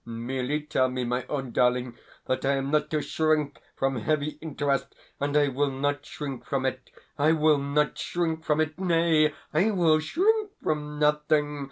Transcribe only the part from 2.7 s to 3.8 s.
not to shrink